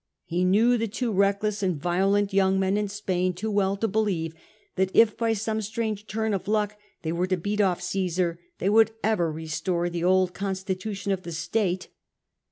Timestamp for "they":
7.03-7.11, 8.57-8.67